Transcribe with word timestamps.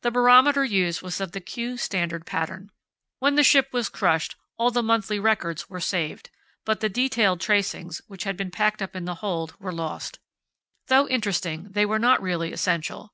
The 0.00 0.10
barometer 0.10 0.64
used 0.64 1.02
was 1.02 1.20
of 1.20 1.32
the 1.32 1.40
Kew 1.42 1.76
Standard 1.76 2.24
pattern. 2.24 2.70
When 3.18 3.34
the 3.34 3.42
ship 3.44 3.70
was 3.70 3.90
crushed, 3.90 4.34
all 4.56 4.70
the 4.70 4.82
monthly 4.82 5.18
records 5.20 5.68
were 5.68 5.78
saved, 5.78 6.30
but 6.64 6.80
the 6.80 6.88
detailed 6.88 7.42
tracings, 7.42 8.00
which 8.06 8.24
had 8.24 8.34
been 8.38 8.50
packed 8.50 8.80
up 8.80 8.96
in 8.96 9.04
the 9.04 9.16
hold, 9.16 9.54
were 9.60 9.70
lost. 9.70 10.18
Though 10.86 11.06
interesting 11.06 11.64
they 11.70 11.84
were 11.84 11.98
not 11.98 12.22
really 12.22 12.50
essential. 12.50 13.12